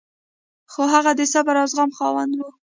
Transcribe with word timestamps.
خو 0.71 0.81
هغه 0.93 1.11
د 1.15 1.21
صبر 1.33 1.55
او 1.61 1.67
زغم 1.71 1.91
خاوند 1.97 2.31
و. 2.37 2.41